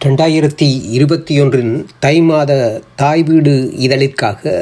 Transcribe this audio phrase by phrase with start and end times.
[0.00, 2.52] ரெண்டாயிரத்தி இருபத்தி ஒன்றின் தை மாத
[2.96, 4.52] தாய் வீடு இதழிற்காக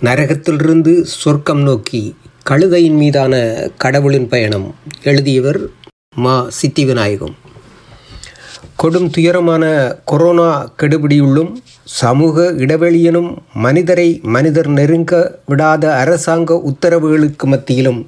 [0.00, 2.00] நரகத்திலிருந்து சொர்க்கம் நோக்கி
[2.42, 3.34] கழுதையின் மீதான
[3.76, 4.66] கடவுளின் பயணம்
[5.02, 5.60] எழுதியவர்
[6.16, 7.34] மா சித்தி விநாயகம்
[8.76, 9.64] கொடும் துயரமான
[10.04, 11.52] கொரோனா கெடுபிடியுள்ளும்
[12.00, 15.14] சமூக இடைவெளியினும் மனிதரை மனிதர் நெருங்க
[15.46, 18.00] விடாத அரசாங்க உத்தரவுகளுக்கு மத்தியிலும்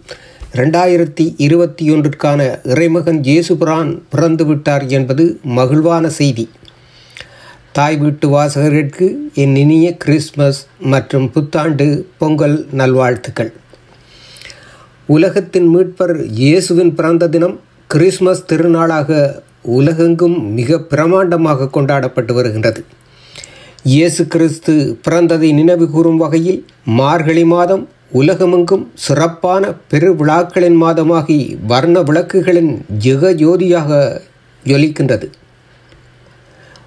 [0.59, 2.41] ரெண்டாயிரத்தி இருபத்தி ஒன்றிற்கான
[2.73, 5.25] இறைமகன் ஜேசுபிரான் பிறந்து விட்டார் என்பது
[5.57, 6.45] மகிழ்வான செய்தி.
[7.77, 9.07] தாய் வீட்டு வாசகர்களுக்கு
[9.45, 10.61] என் இனிய கிறிஸ்மஸ்
[10.93, 11.87] மற்றும் புத்தாண்டு
[12.19, 13.51] பொங்கல் நல்வாழ்த்துக்கள்.
[15.07, 17.57] உலகத்தின் மீட்பர் இயேசுவின் பிறந்த தினம்
[17.91, 19.19] கிறிஸ்மஸ் திருநாளாக
[19.79, 22.83] உலகெங்கும் மிக பிரமாண்டமாக கொண்டாடப்பட்டு வருகின்றது.
[23.95, 24.75] இயேசு கிறிஸ்து
[25.09, 26.61] பிறந்ததை நினைவு கூறும் வகையில்
[27.01, 27.85] மார்கழி மாதம்
[28.19, 32.71] உலகமெங்கும் சிறப்பான பெருவிழாக்களின் மாதமாகி வர்ண விளக்குகளின்
[33.05, 34.21] ஜெக ஜோதியாக
[34.65, 35.27] ஜொலிக்கின்றது.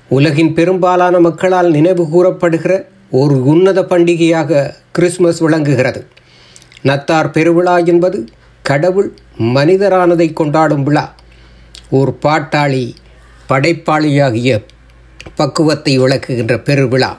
[0.10, 2.74] உலகின் பெரும்பாலான மக்களால் நினைவு கூறப்படுகிற
[3.12, 6.08] ஒரு உன்னத பண்டிகையாக கிறிஸ்மஸ் விளங்குகிறது.
[6.84, 8.26] நத்தார் பெருவிழா என்பது
[8.62, 11.06] கடவுள் மனிதரானதை கொண்டாடும் விழா.
[11.90, 12.86] ஒரு பாட்டாளி
[13.50, 14.64] படைப்பாளியாகிய
[15.36, 17.12] பக்குவத்தை விளக்குகின்ற பெருவிழா.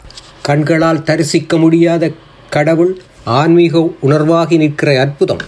[0.43, 2.11] கண்களால் தரிசிக்க முடியாத
[2.51, 2.93] கடவுள்
[3.25, 5.39] ஆன்மீக உணர்வாகி நிற்கிற அற்புதம்.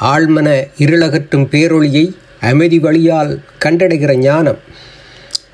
[0.00, 4.58] ஆழ்மன இருளகற்றும் பேரொளியை அமைதி வழியால் கண்டடைகிற ஞானம்.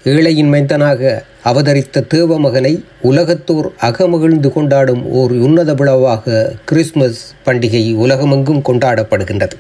[0.05, 9.52] ஏழையின் மைந்தனாக அவதரித்த தேவமகனை உலகத்தோர் அகமகிழ்ந்து கொண்டாடும் ஓர் உன்னத விழாவாக கிறிஸ்மஸ் பண்டிகை உலகமெங்கும் கொண்டாடப்படுகின்றது.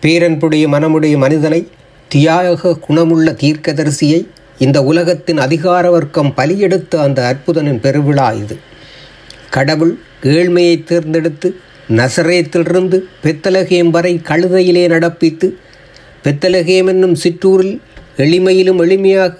[0.00, 1.68] பேரன்புடைய மனமுடைய மனிதனை
[2.08, 4.26] தியாக குணமுள்ள தீர்க்கதரிசியை
[4.58, 8.58] இந்த உலகத்தின் அதிகார வர்க்கம் பலியெடுத்த அந்த அற்புதனின் பெருவிழா இது.
[9.50, 11.56] கடவுள் ஏழ்மையை தேர்ந்தெடுத்து
[11.96, 15.52] நசரேத்திலிருந்து பெத்தலகேம் வரை கழுதையிலே நடப்பித்து
[16.24, 17.80] பெத்தலகேம் என்னும் சிற்றூரில்
[18.16, 19.38] எளிமையிலும் எளிமையாக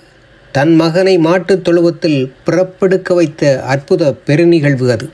[0.53, 5.11] தன் மகனை மாட்டுத் தொழுவத்தில் பிறப்பெடுக்க வைத்த அற்புத பெருநிகழ்வு அது.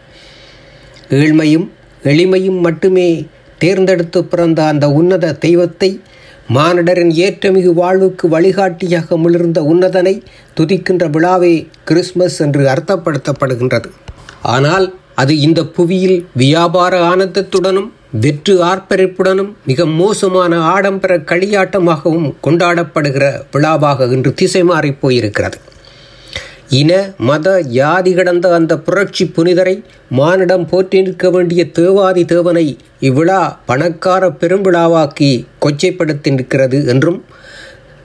[1.09, 1.71] ஏழ்மையும்
[2.03, 3.27] எளிமையும் மட்டுமே
[3.59, 6.01] தேர்ந்தெடுத்து பிறந்த அந்த உன்னத தெய்வத்தை
[6.55, 10.23] மானிடரின் ஏற்றமிகு வாழ்வுக்கு வழிகாட்டியாக மிளிர்ந்த உன்னதனை
[10.57, 13.91] துதிக்கின்ற விழாவே கிறிஸ்மஸ் என்று அர்த்தப்படுத்தப்படுகின்றது.
[14.45, 24.35] ஆனால் அது இந்த புவியில் வியாபார ஆனந்தத்துடனும் வெற்று ஆர்ப்பரிப்புடனும் மிக மோசமான ஆடம்பர களியாட்டமாகவும் கொண்டாடப்படுகிற விழாவாக இன்று
[24.35, 25.59] திசை மாறிப் போயிருக்கிறது.
[26.69, 29.75] இன மத ஜாதி கடந்த அந்த புரட்சி புனிதரை
[30.11, 35.31] மானிடம் போற்றி நிற்க வேண்டிய தேவாதி தேவனை இவ்விழா பணக்கார பெரும்பிழாவாக்கி
[35.61, 37.25] கொச்சைப்படுத்தி நிற்கிறது என்றும்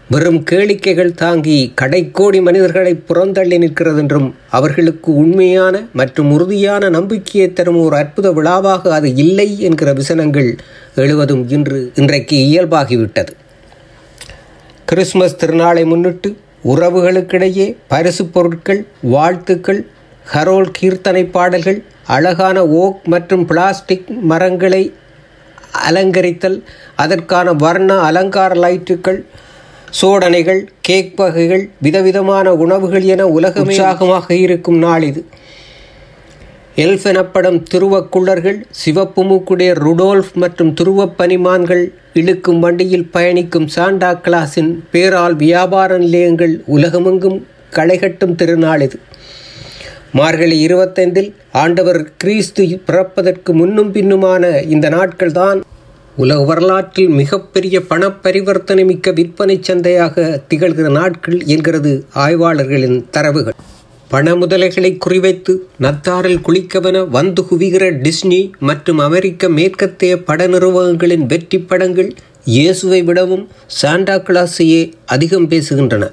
[0.10, 7.96] வெறும் கேளிக்கைகள் தாங்கி கடைக்கோடி மனிதர்களை புறந்தள்ளி நிற்கிறது என்றும் அவர்களுக்கு உண்மையான மற்றும் உறுதியான நம்பிக்கையை தரும் ஒரு
[7.96, 10.50] அற்புத விழாவாக அது இல்லை என்கிற விசனங்கள்
[10.96, 13.34] எழுவதும் இன்று இன்றைக்கு இயல்பாகிவிட்டது.
[14.86, 16.30] கிறிஸ்மஸ் திருநாளை முன்னிட்டு
[16.64, 19.82] உறவுகளுக்கிடையே பரிசு பொருட்கள் வாழ்த்துக்கள்
[20.34, 24.94] ஹரோல் கீர்த்தனை பாடல்கள் அழகான ஓக் மற்றும் பிளாஸ்டிக் மரங்களை
[25.88, 26.58] அலங்கரித்தல்
[26.96, 29.22] அதற்கான வர்ண அலங்கார லைட்டுகள்
[30.02, 35.26] சோடனைகள் கேக் வகைகள் விதவிதமான உணவுகள் என உலக உற்சாகமாக இருக்கும் நாள் இது.
[36.76, 45.36] எல்ஃப் எனப்படும் துருவக்குள்ளர்கள் சிவப்பு மூக்குடைய ருடோல்ஃப் மற்றும் துருவப் பனிமான்கள் இழுக்கும் வண்டியில் பயணிக்கும் சாண்டா கிளாஸின் பேரால்
[45.36, 49.00] வியாபார நிலையங்கள் உலகமெங்கும் களைகட்டும் திருநாள் இது.
[50.12, 55.62] மார்கழி இருபத்தைந்தில் ஆண்டவர் கிறிஸ்து பிறப்பதற்கு முன்னும் பின்னுமான இந்த நாட்கள்தான்
[56.22, 61.92] உலக வரலாற்றில் மிகப்பெரிய பண பரிவர்த்தனை மிக்க விற்பனை சந்தையாக திகழ்கிற நாட்கள் என்கிறது
[62.24, 63.58] ஆய்வாளர்களின் தரவுகள்.
[64.10, 65.54] பண முதலைகளை குறிவைத்து
[65.86, 72.10] நத்தாரில் குளிக்கவென வந்து குவிகிற டிஸ்னி மற்றும் அமெரிக்க மேற்கத்திய பட நிறுவனங்களின் வெற்றி படங்கள்
[72.56, 73.46] இயேசுவை விடவும்
[73.80, 74.82] சாண்டா கிளாஸையே
[75.16, 76.06] அதிகம் பேசுகின்றன.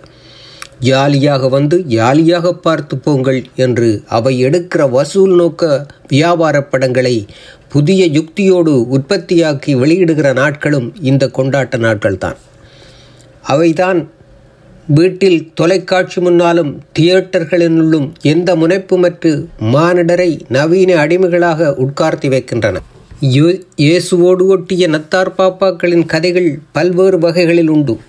[0.78, 7.26] ஜாலியாக வந்து ஜாலியாக பார்த்து போங்கள் என்று அவை எடுக்கிற வசூல் நோக்க வியாபார படங்களை
[7.69, 12.37] புதிய யுக்தியோடு உற்பத்தியாக்கி வெளியிடுகிற நாட்களும் இந்த கொண்டாட்ட நாட்கள்தான்.
[13.48, 14.09] அவைதான்
[14.87, 22.81] வீட்டில் தொலைக்காட்சி முன்னாலும் தியேட்டர்களினுள்ளும் எந்த முனைப்புமற்று மானிடரை நவீன அடிமைகளாக உட்கார்த்தி வைக்கின்றன.
[23.76, 28.00] இயேசுவோடு ஒட்டிய நத்தார் பாப்பாக்களின் கதைகள் பல்வேறு வகைகளில் உண்டு.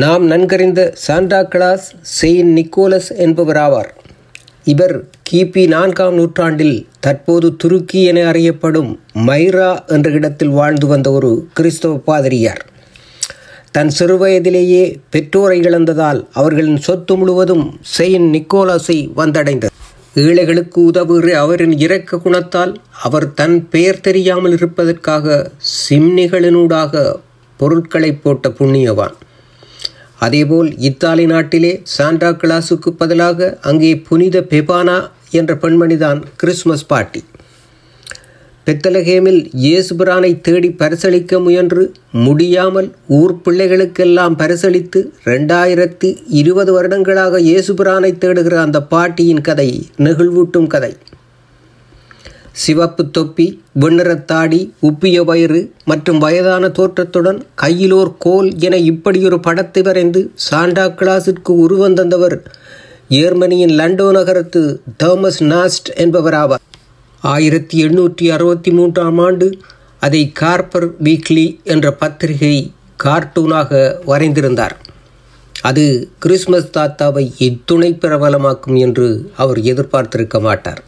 [0.00, 1.84] நாம் நன்கறிந்த சாண்டா கிளாஸ்
[2.20, 3.90] செயின் நிக்கோலஸ் என்பவராவார்.
[4.64, 4.94] இவர்
[5.30, 8.90] கிபி நான்காம் நூற்றாண்டில் தற்போது துருக்கி என அறியப்படும்
[9.26, 12.62] மைரா என்ற இடத்தில் வாழ்ந்து வந்த ஒரு கிறிஸ்தவ பாதிரியார்.
[13.70, 17.66] தன் சிறுவயதிலேயே பெற்றோரை இழந்ததால் அவர்களின் சொத்து முழுவதும்
[17.98, 19.72] செயின் நிக்கோலஸை வந்தடைந்தது.
[20.14, 27.14] ஏழைகளுக்கு உதவுகிற அவரின் இரக்க குணத்தால் அவர் தன் பெயர் தெரியாமல் இருப்பதற்காக சிம்னிகளினூடாக
[27.60, 29.16] பொருட்களை போட்ட புண்ணியவான்.
[30.24, 34.98] அதேபோல் இத்தாலி நாட்டிலே சாண்டா கிளாஸுக்கு பதிலாக அங்கே புனித பெபானா
[35.38, 37.20] என்ற பெண்மணிதான் கிறிஸ்மஸ் பார்ட்டி.
[38.66, 41.82] பெத்தலகேமில் இயேசுபிரானை தேடி பரிசளிக்க முயன்று
[42.26, 46.08] முடியாமல் ஊர் பிள்ளைகளுக்கெல்லாம் பரிசளித்து ரெண்டாயிரத்தி
[46.40, 49.68] இருபது வருடங்களாக இயேசுபிரானை தேடுகிற அந்த பாட்டியின் கதை
[50.06, 50.92] நெகிழ்வூட்டும் கதை.
[52.64, 53.46] சிவப்பு தொப்பி
[53.80, 61.94] வெண்ணிறத்தாடி உப்பிய வயிறு மற்றும் வயதான தோற்றத்துடன் கையிலோர் கோல் என இப்படியொரு படத்தை வரைந்து சாண்டா கிளாஸிற்கு உருவம்
[61.94, 62.36] தந்தவர்
[63.08, 64.62] ஜெர்மனியின் லண்டோ நகரத்து
[64.96, 66.64] தாமஸ் நாஸ்ட் என்பவர் ஆவார்
[67.22, 69.46] ஆயிரத்தி எண்ணூற்றி அறுபத்தி மூன்றாம் ஆண்டு
[70.00, 72.56] அதை கார்பர் வீக்லி என்ற பத்திரிகை
[73.04, 73.70] கார்ட்டூனாக
[74.06, 74.74] வரைந்திருந்தார்.
[75.62, 75.84] அது
[76.18, 80.82] கிறிஸ்மஸ் தாத்தாவை இத்துணை பிரபலமாக்கும் என்று அவர் எதிர்பார்த்திருக்க மாட்டார்.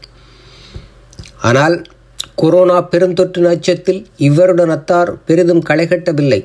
[1.39, 1.77] ஆனால்
[2.35, 6.41] கொரோனா பெருந்தொற்று நச்சத்தில் இவருடன் அத்தார் பெரிதும் களைகட்டவில்லை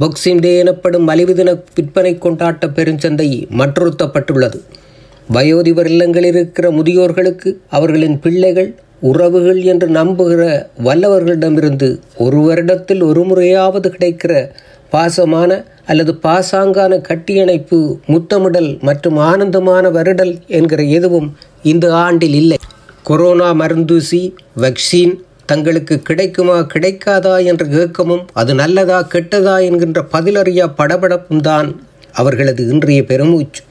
[0.00, 4.58] பாக்ஸிங் டே எனப்படும் மலிவு தின விற்பனை கொண்டாட்ட பெருஞ்சந்தை மற்றுறுத்தப்பட்டுள்ளது
[5.32, 8.70] வயோதிபர் இல்லங்களில் இருக்கிற முதியோர்களுக்கு அவர்களின் பிள்ளைகள்
[9.02, 10.42] உறவுகள் என்று நம்புகிற
[10.78, 14.32] வல்லவர்களிடமிருந்து ஒரு வருடத்தில் ஒரு முறையாவது கிடைக்கிற
[14.92, 15.50] பாசமான
[15.86, 22.58] அல்லது பாசாங்கான கட்டியணைப்பு முத்தமிடல் மற்றும் ஆனந்தமான வருடல் என்கிற எதுவும் இந்த ஆண்டில் இல்லை.
[23.08, 25.14] கொரோனா மருந்தூசி வக்சின்
[25.46, 31.80] தங்களுக்கு கிடைக்குமா கிடைக்காதா என்ற ஏக்கமும் அது நல்லதா கெட்டதா என்கின்ற பதிலறியா படபடப்பும் தான்
[32.12, 33.62] அவர்களது இன்றைய பெருமூச்சு.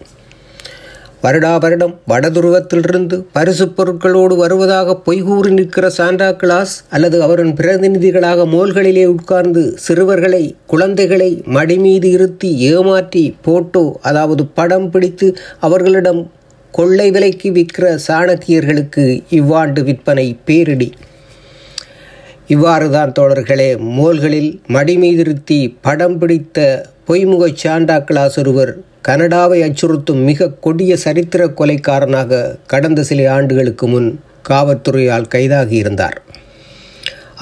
[1.23, 9.77] வருடா வருடம் வடதுருவத்திலிருந்து பரிசு பொருட்களோடு வருவதாக பொய்கூறி நிற்கிற சாண்டா கிளாஸ் அல்லது அவரின் பிரதிநிதிகளாக மோல்களிலே உட்கார்ந்து
[9.77, 16.31] சிறுவர்களை குழந்தைகளை மடிமீது இருத்தி ஏமாற்றி போட்டோ அதாவது படம் பிடித்து அவர்களிடம்
[16.77, 20.89] கொள்ளை விலைக்கு விற்கிற சாணக்கியர்களுக்கு இவ்வாண்டு விற்பனை பேரிடி.
[22.47, 26.67] இவ்வாறு தான் தோழர்களே மோல்களில் மடிமீதிருத்தி படம் பிடித்த
[27.07, 28.71] பொய்முக சாண்டா கிளாஸ் ஒருவர்
[29.07, 34.09] கனடாவை அச்சுறுத்தும் மிக கொடிய சரித்திர கொலைக்காரனாக கடந்த சில ஆண்டுகளுக்கு முன்
[34.49, 36.17] காவல்துறையால் கைதாகியிருந்தார்.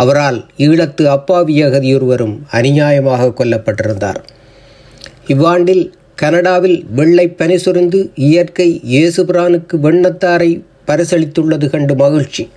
[0.03, 4.21] அவரால் ஈழத்து அப்பாவி அகதியொருவரும் அநியாயமாக கொல்லப்பட்டிருந்தார்.
[5.27, 5.85] இவ்வாண்டில்
[6.17, 12.49] கனடாவில் வெள்ளை பனி சுரிந்து இயற்கை இயேசுபிரானுக்கு வெண்ணத்தாரை பரிசளித்துள்ளது கண்டு மகிழ்ச்சி.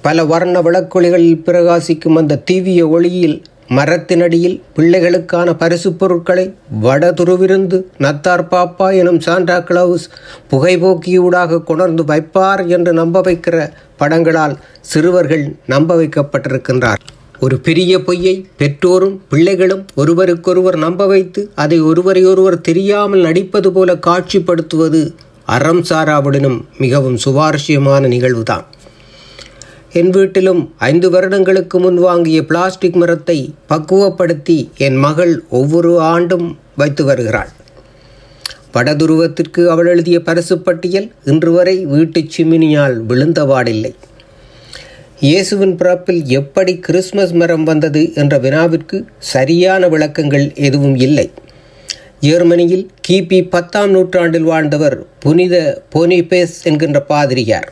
[0.00, 9.20] பல வர்ண விளக்கொலிகளில் பிரகாசிக்கும் அந்த தீவிய ஒளியில் மரத்தினடியில் பிள்ளைகளுக்கான பரிசுப் பொருட்களை வடதுருவிருந்து நத்தார் பாப்பா எனும்
[9.20, 10.06] சாண்டா கிளவுஸ்
[10.50, 17.02] புகைபோக்கியூடாக கொணர்ந்து வைப்பார் என்று நம்ப வைக்கிற படங்களால் சிறுவர்கள் நம்ப வைக்கப்பட்டிருக்கின்றார்.
[17.44, 25.00] ஒரு பெரிய பொய்யை பெற்றோரும் பிள்ளைகளும் ஒருவருக்கொருவர் நம்ப வைத்து அதை ஒருவரையொருவர் தெரியாமல் நடிப்பது போல காட்சிப்படுத்துவது
[25.46, 28.64] அறம் சாராவுடனும் மிகவும் சுவாரஸ்யமான நிகழ்வுதான்.
[29.92, 36.46] என் வீட்டிலும் ஐந்து வருடங்களுக்கு முன் வாங்கிய பிளாஸ்டிக் மரத்தை பக்குவப்படுத்தி என் மகள் ஒவ்வொரு ஆண்டும்
[36.76, 37.50] வைத்து வருகிறாள்.
[38.74, 43.92] வடதுருவத்திற்கு அவள் எழுதிய பரிசு பட்டியல் இன்று வரை வீட்டுச் சிமினியால் விழுந்தவாடில்லை
[45.26, 51.30] இயேசுவின் பிறப்பில் எப்படி கிறிஸ்மஸ் மரம் வந்தது என்ற வினாவிற்கு சரியான விளக்கங்கள் எதுவும் இல்லை.
[52.20, 57.68] ஜெர்மனியில் கிபி பத்தாம் நூற்றாண்டில் வாழ்ந்தவர் புனித பொனிபேஸ் என்கின்ற பாதிரியார்.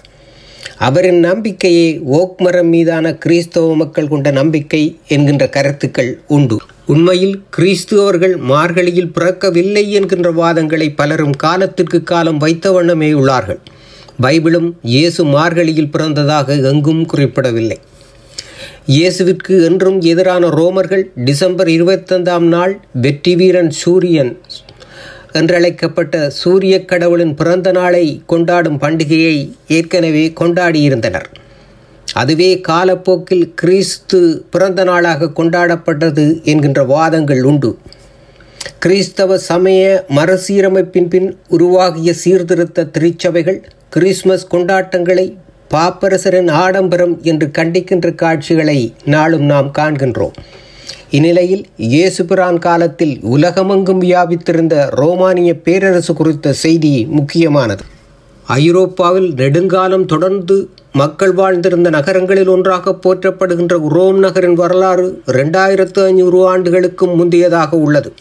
[0.79, 1.89] அவரின் நம்பிக்கையே
[2.19, 6.59] ஓக் மரம் மீதான கிறிஸ்தவ மக்கள் கொண்ட நம்பிக்கை என்கின்ற கருத்துக்கள் உண்டு.
[6.87, 13.63] உண்மையில் கிறிஸ்துவர்கள் மார்கழியில் பிறக்கவில்லை என்கின்ற வாதங்களை பலரும் காலத்திற்கு காலம் வைத்த வண்ணமே உள்ளார்கள்.
[14.25, 17.79] பைபிளும் இயேசு மார்கழியில் பிறந்ததாக எங்கும் குறிப்பிடவில்லை.
[18.95, 22.75] இயேசுவிற்கு என்றும் எதிரான ரோமர்கள் டிசம்பர் இருபத்தைந்தாம் நாள்
[23.05, 24.33] வெற்றி வீரன் சூரியன்
[25.41, 29.37] என்றழைக்கப்பட்ட சூரிய கடவுளின் பிறந்த நாளை கொண்டாடும் பண்டிகையை
[29.77, 31.29] ஏற்கனவே கொண்டாடியிருந்தனர்.
[32.21, 37.71] அதுவே காலப்போக்கில் கிறிஸ்து பிறந்த நாளாக கொண்டாடப்பட்டது என்கின்ற வாதங்கள் உண்டு.
[38.85, 39.83] கிறிஸ்தவ சமய
[40.17, 43.61] மறுசீரமைப்பின் பின் உருவாகிய சீர்திருத்த திருச்சபைகள்
[43.95, 45.25] கிறிஸ்மஸ் கொண்டாட்டங்களை
[45.75, 50.37] பாப்பரசரின் ஆடம்பரம் என்று கண்டிக்கின்ற காட்சிகளை நாளும் நாம் காண்கின்றோம்.
[51.11, 57.85] இந்நிலையில் இயேசுபிரான் காலத்தில் உலகமெங்கும் வியாபித்திருந்த ரோமானிய பேரரசு குறித்த செய்தி முக்கியமானது.
[58.47, 60.57] ஐரோப்பாவில் நெடுங்காலம் தொடர்ந்து
[60.93, 68.13] மக்கள் வாழ்ந்திருந்த நகரங்களில் ஒன்றாக போற்றப்படுகின்ற ரோம் நகரின் வரலாறு ரெண்டாயிரத்து ஐநூறு ஆண்டுகளுக்கும் முந்தையதாக உள்ளது.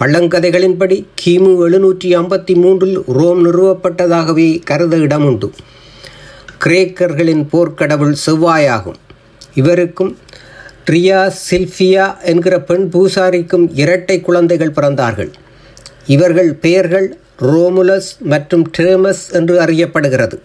[0.00, 5.50] பள்ளங்கதைகளின்படி கிமு எழுநூற்றி ஐம்பத்தி மூன்றில் ரோம் நிறுவப்பட்டதாகவே கருத இடமுண்டு.
[6.64, 8.98] கிரேக்கர்களின் போர்க்கடவுள் செவ்வாயாகும்.
[9.54, 10.18] இவருக்கும்
[10.90, 15.32] ட்ரியா சில்ஃபியா என்கிற பெண் பூசாரிக்கும் இரட்டை குழந்தைகள் பிறந்தார்கள்.
[16.06, 20.38] இவர்கள் பெயர்கள் ரோமுலஸ் மற்றும் ட்ரேமஸ் என்று அறியப்படுகிறது.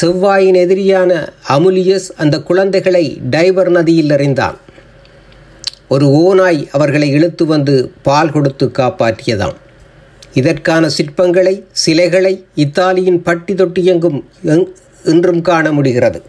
[0.00, 4.58] செவ்வாயின் எதிரியான அமுலியஸ் அந்த குழந்தைகளை டைவர் நதியில் எறிந்தான்.
[5.88, 9.54] ஒரு ஓநாய் அவர்களை இழுத்து வந்து பால் கொடுத்து காப்பாற்றியதாம்.
[10.34, 14.68] இதற்கான சிற்பங்களை சிலைகளை இத்தாலியின் பட்டி தொட்டியெங்கும் எங்-
[15.04, 16.22] இன்றும் காண முடிகிறது.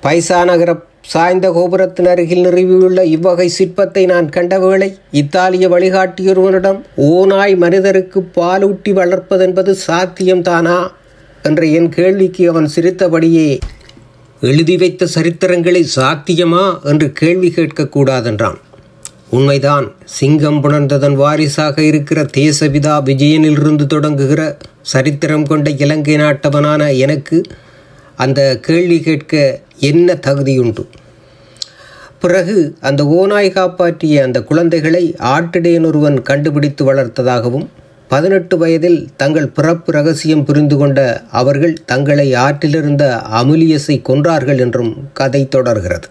[0.00, 8.92] பைசா நகர சாய்ந்த கோபுரத்தின் அருகில் நிறுவியுள்ள இவ்வகை சிற்பத்தை நான் கண்டவேளை இத்தாலிய வழிகாட்டியொருவனிடம் ஓநாய் மனிதருக்கு பாலூட்டி
[8.92, 10.88] வளர்ப்பதென்பது சாத்தியம்தானா?
[11.42, 13.58] என்ற என் கேள்விக்கு அவன் சிரித்தபடியே
[14.44, 18.56] எழுதி வைத்த சரித்திரங்களை சாத்தியமா என்று கேள்வி கேட்கக்கூடாதென்றான்.
[19.30, 27.42] உண்மைதான் சிங்கம் புணர்ந்ததன் வாரிசாக இருக்கிற தேசபிதா விஜயனிலிருந்து தொடங்குகிற சரித்திரம் கொண்ட இலங்கை நாட்டவனான எனக்கு
[28.16, 30.86] அந்த கேள்வி கேட்க என்ன தகுதியுண்டு?
[32.20, 37.66] பிறகு அந்த ஓநாய் காப்பாற்றிய அந்த குழந்தைகளை ஆட்டிடையன் ஒருவன் கண்டுபிடித்து வளர்த்ததாகவும்
[38.12, 41.00] பதினெட்டு வயதில் தங்கள் பிறப்பு ரகசியம் புரிந்து கொண்ட
[41.40, 43.04] அவர்கள் தங்களை ஆற்றிலிருந்த
[43.40, 46.08] அமுலியஸை கொன்றார்கள் என்றும் கதை தொடர்கிறது.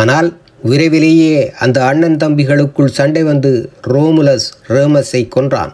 [0.00, 0.28] ஆனால்
[0.62, 3.52] விரைவிலேயே அந்த அண்ணன் தம்பிகளுக்குள் சண்டை வந்து
[3.92, 5.72] ரோமுலஸ் ரேமஸை கொன்றான்.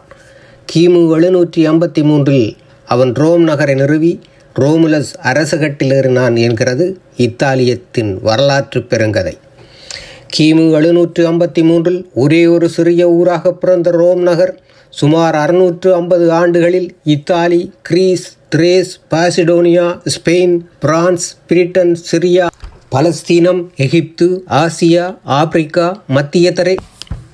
[0.72, 2.48] கிமு எழுநூற்றி ஐம்பத்தி மூன்றில்
[2.88, 4.12] அவன் ரோம் நகரை நிறுவி
[4.56, 6.86] ரோமுலஸ் அரசகட்டிலேறினான் என்கிறது
[7.26, 9.34] இத்தாலியத்தின் வரலாற்று பெருங்கதை.
[10.36, 14.54] கிமு எழுநூற்று ஐம்பத்தி மூன்றில் ஒரே ஒரு சிறிய ஊராக பிறந்த ரோம் நகர்
[14.92, 22.46] சுமார் அறுநூற்று ஐம்பது ஆண்டுகளில் இத்தாலி கிரீஸ் திரேஸ் பாசிடோனியா ஸ்பெயின் பிரான்ஸ் பிரிட்டன் சிரியா
[22.90, 26.76] பலஸ்தீனம் எகிப்து ஆசியா ஆப்பிரிக்கா மத்திய தரை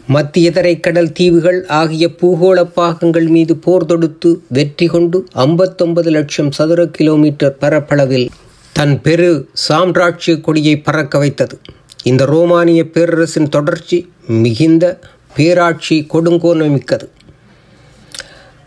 [0.07, 7.57] மத்திய தரைக்கடல் தீவுகள் ஆகிய பூகோள பாகங்கள் மீது போர் தொடுத்து வெற்றி கொண்டு ஐம்பத்தொன்பது லட்சம் சதுர கிலோமீட்டர்
[7.61, 8.31] பரப்பளவில்
[8.73, 11.57] தன் பெரு சாம்ராஜ்ய கொடியை பறக்க வைத்தது.
[12.03, 14.99] இந்த ரோமானிய பேரரசின் தொடர்ச்சி மிகுந்த
[15.37, 17.07] பேராட்சி கொடுங்கோன்மைமிக்கது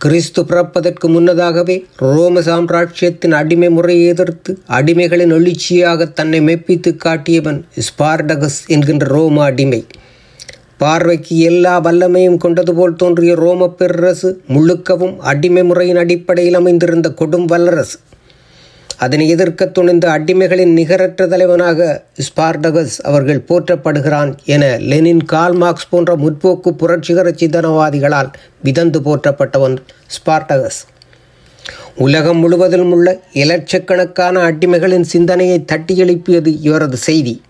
[0.04, 9.08] கிறிஸ்து பிறப்பதற்கு முன்னதாகவே ரோம சாம்ராஜ்யத்தின் அடிமை முறையை எதிர்த்து அடிமைகளின் எழுச்சியாக தன்னை மெப்பித்து காட்டியவன் ஸ்பார்டகஸ் என்கின்ற
[9.08, 9.82] ரோம அடிமை.
[10.82, 17.98] பார்வைக்கு எல்லா வல்லமையும் கொண்டது போல் தோன்றிய ரோம பேரரசு முழுக்கவும் அடிமை முறையின் அடிப்படையில் அமைந்திருந்த கொடும் வல்லரசு.
[18.98, 26.70] அதனை எதிர்க்க துணிந்த அடிமைகளின் நிகரற்ற தலைவனாக ஸ்பார்டகஸ் அவர்கள் போற்றப்படுகிறான் என லெனின் கால் மார்க்ஸ் போன்ற முற்போக்கு
[26.72, 28.30] புரட்சிகர சிந்தனவாதிகளால்
[28.63, 29.75] விதந்து போற்றப்பட்டவன்
[30.16, 30.80] ஸ்பார்டகஸ்.
[31.96, 37.42] உலகம் முழுவதிலும் உள்ள இலட்சக்கணக்கான அடிமைகளின் சிந்தனையை தட்டி எழுப்பியது இவரது செய்தி.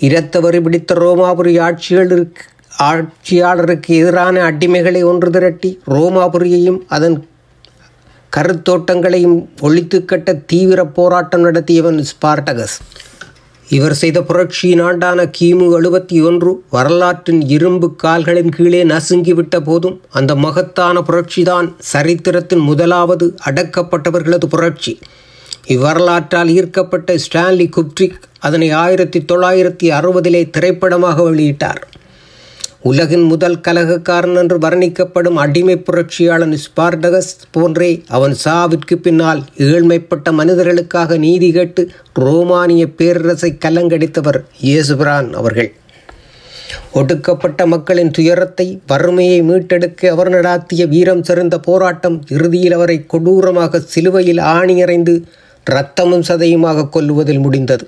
[0.00, 2.44] இரத்தவரி பிடித்த ரோமாபுரி ஆட்சிகளுக்கு
[2.90, 7.16] ஆட்சியாளருக்கு எதிரான அடிமைகளை ஒன்று திரட்டி ரோமாபுரியையும் அதன்
[8.36, 12.76] கருத்தோட்டங்களையும் ஒழித்து கட்ட தீவிர போராட்டம் நடத்தியவன் ஸ்பார்டகஸ்.
[13.68, 21.00] இவர் செய்த புரட்சியின் ஆண்டான கிமு எழுபத்தி ஒன்று வரலாற்றின் இரும்பு கால்களின் கீழே நசுங்கிவிட்ட போதும் அந்த மகத்தான
[21.00, 24.98] புரட்சிதான் சரித்திரத்தின் முதலாவது அடக்கப்பட்டவர்களது புரட்சி.
[25.68, 31.82] இவ்வரலாற்றால் ஈர்க்கப்பட்ட ஸ்டான்லி குப்ட்ரிக் அதனை ஆயிரத்தி தொள்ளாயிரத்தி அறுபதிலே திரைப்படமாக வெளியிட்டார்.
[32.88, 41.48] உலகின் முதல் கலகக்காரன் என்று வர்ணிக்கப்படும் அடிமை புரட்சியாளன் ஸ்பார்டகஸ் போன்றே அவன் சாவிற்கு பின்னால் ஏழ்மைப்பட்ட மனிதர்களுக்காக நீதி
[41.52, 41.82] கேட்டு
[42.24, 44.38] ரோமானிய பேரரசை கலங்கடித்தவர்
[44.68, 45.70] இயேசுபிரான் அவர்கள்.
[47.00, 55.14] ஒடுக்கப்பட்ட மக்களின் துயரத்தை வறுமையை மீட்டெடுக்க அவர் நடாத்திய வீரம் சிறந்த போராட்டம் இறுதியில் அவரை கொடூரமாக சிலுவையில் ஆணியறைந்து
[55.66, 57.86] இரத்தமும் சதையுமாக கொல்லுவதில் முடிந்தது.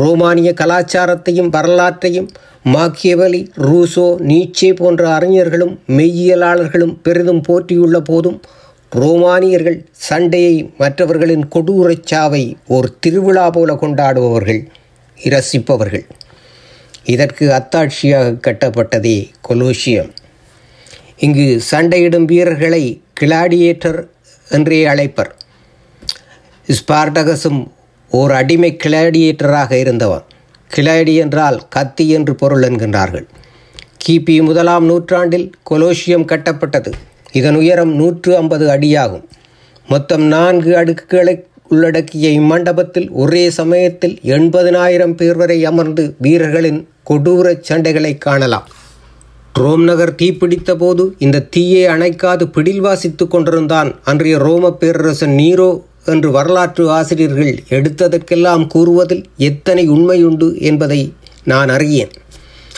[0.00, 2.28] ரோமானிய கலாச்சாரத்தையும் வரலாற்றையும்
[2.74, 8.38] மாக்கியவலி ரூசோ நீச்சே போன்ற அறிஞர்களும் மெய்யியலாளர்களும் பெரிதும் போற்றியுள்ள போதும்
[8.92, 14.60] ரோமானியர்கள் சண்டையை மற்றவர்களின் கொடூரச்சாவை ஒரு திருவிழா போல கொண்டாடுபவர்கள்
[15.18, 16.04] இரசிப்பவர்கள்.
[17.04, 19.16] இதற்கு அத்தாட்சியாக கட்டப்பட்டதே
[19.48, 20.10] கொலோசியம்.
[21.16, 24.00] இங்கு சண்டையிடும் வீரர்களை கிளாடியேட்டர்
[24.48, 25.32] என்றே அழைப்பர்.
[26.68, 27.60] ஸ்பார்டகஸும்
[28.10, 30.26] ஓர் அடிமை கிளாடியேட்டராக இருந்தவன்
[30.74, 33.26] கிளாடி என்றால் கத்தி என்று பொருள் என்கின்றார்கள்.
[34.06, 36.92] கிபி முதலாம் நூற்றாண்டில் கொலோசியம் கட்டப்பட்டது.
[37.32, 39.24] இதன் உயரம் நூற்று ஐம்பது அடியாகும்.
[39.88, 48.68] மொத்தம் நான்கு அடுக்குகளை உள்ளடக்கிய இம்மண்டபத்தில் ஒரே சமயத்தில் எண்பதினாயிரம் பேர் வரை அமர்ந்து வீரர்களின் கொடூரச் சண்டைகளை காணலாம்.
[49.52, 56.30] ரோம் நகர் தீப்பிடித்த போது இந்த தீயை அணைக்காது பிடில் வாசித்துக் கொண்டிருந்தான் அன்றைய ரோம பேரரசன் நீரோ என்று
[56.30, 61.00] வரலாற்று ஆசிரியர்கள் எடுத்ததற்கெல்லாம் கூறுவதில் எத்தனை உண்மையுண்டு என்பதை
[61.44, 62.12] நான் அறியேன்.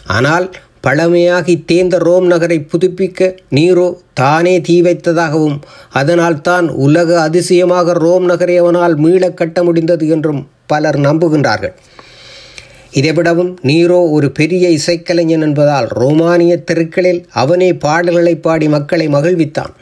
[0.06, 0.46] ஆனால்
[0.86, 5.58] பழமையாகி தேர்ந்த ரோம் நகரை புதுப்பிக்க நீரோ தானே தீ வைத்ததாகவும்
[5.92, 11.74] அதனால் தான் உலக அதிசயமாக ரோம் நகரை அவனால் மீளக் கட்ட முடிந்தது என்றும் பலர் நம்புகின்றார்கள்.
[12.92, 19.72] இதைவிடவும் நீரோ ஒரு பெரிய இசைக்கலைஞன் என்பதால் ரோமானிய தெருக்களில் அவனே பாடல்களை பாடி மக்களை மகிழ்வித்தான்.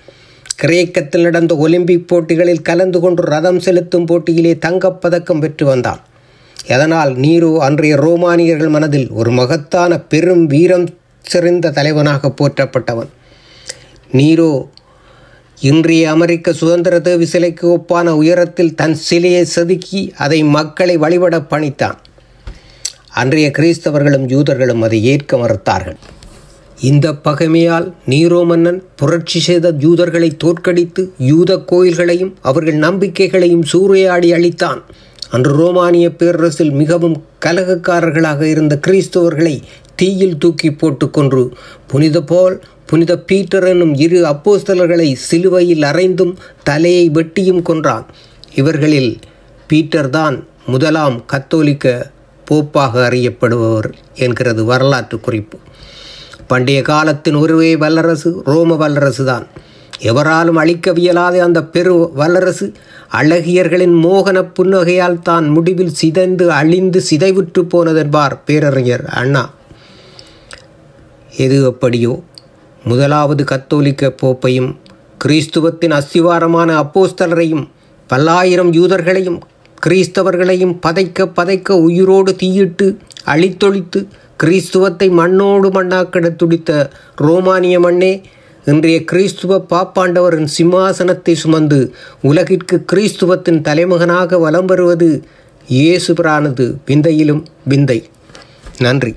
[0.60, 6.00] கிரேக்கத்தில் நடந்த ஒலிம்பிக் போட்டிகளில் கலந்து கொண்டு ரதம் செலுத்தும் போட்டியிலே தங்கப்பதக்கம் பெற்று வந்தான்.
[6.68, 10.86] அதனால் நீரோ அன்றைய ரோமானியர்கள் மனதில் ஒரு மகத்தான பெரும் வீரம்
[11.20, 13.10] சிறந்த தலைவனாக போற்றப்பட்டவன்.
[14.12, 14.50] நீரோ
[15.60, 21.96] இன்றைய அமெரிக்க சுதந்திர தேவி சிலைக்கு ஒப்பான உயரத்தில் தன் சிலையை செதுக்கி அதை மக்களை வழிபட பணித்தான்.
[23.10, 25.98] அன்றைய கிறிஸ்தவர்களும் யூதர்களும் அதை ஏற்க மறுத்தார்கள்.
[26.78, 34.80] இந்த பகைமையால் நீரோ மன்னன் புரட்சி செய்த யூதர்களை தோற்கடித்து யூத கோயில்களையும் அவர்கள் நம்பிக்கைகளையும் சூறையாடி அளித்தான்
[35.30, 39.62] அன்று ரோமானிய பேரரசில் மிகவும் கலகக்காரர்களாக இருந்த கிறிஸ்தவர்களை
[39.94, 41.52] தீயில் தூக்கி போட்டு கொன்று
[41.86, 48.06] புனித போல் புனித பீட்டர் என்னும் இரு அப்போஸ்தலர்களை சிலுவையில் அறைந்தும் தலையை வெட்டியும் கொன்றான்.
[48.54, 49.18] இவர்களில்
[49.66, 52.12] பீட்டர் தான் முதலாம் கத்தோலிக்க
[52.50, 55.58] போப்பாக அறியப்படுபவர் என்கிறது வரலாற்று குறிப்பு.
[56.46, 59.46] பண்டைய காலத்தின் ஒருவே வல்லரசு ரோம வல்லரசு தான்
[60.00, 62.66] எவராலும் அழிக்கவியலாத அந்த பெரு வல்லரசு
[63.12, 69.50] அழகியர்களின் மோகன புன்னகையால் தான் முடிவில் சிதைந்து அழிந்து சிதைவுற்று போனதென்பார் பேரறிஞர் அண்ணா.
[71.36, 72.12] எது எப்படியோ
[72.84, 74.70] முதலாவது கத்தோலிக்க போப்பையும்
[75.24, 77.64] கிறிஸ்துவத்தின் அஸ்திவாரமான அப்போஸ்தலரையும்
[78.10, 79.38] பல்லாயிரம் யூதர்களையும்
[79.86, 82.86] கிறிஸ்தவர்களையும் பதைக்க பதைக்க உயிரோடு தீயிட்டு
[83.24, 84.00] அழித்தொழித்து
[84.42, 86.70] கிறிஸ்துவத்தை மண்ணோடு மண்ணாக்கிட துடித்த
[87.16, 88.22] ரோமானிய மண்ணே
[88.64, 95.08] இன்றைய கிறிஸ்துவ பாப்பாண்டவரின் சிம்மாசனத்தை சுமந்து உலகிற்கு கிறிஸ்துவத்தின் தலைமகனாக வலம் வருவது
[95.68, 97.98] இயேசுபிரானது விந்தையிலும் விந்தை.
[98.78, 99.04] நன்றி.